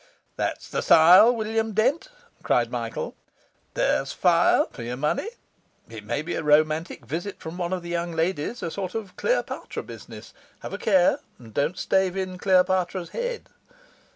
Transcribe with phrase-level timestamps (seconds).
[0.35, 2.09] 'That's the style, William Dent'
[2.41, 3.13] cried Michael.
[3.75, 5.27] 'There's fire for your money!
[5.89, 9.15] It may be a romantic visit from one of the young ladies a sort of
[9.15, 10.33] Cleopatra business.
[10.61, 13.47] Have a care and don't stave in Cleopatra's head.